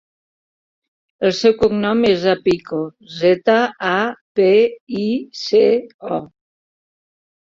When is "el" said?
1.27-1.33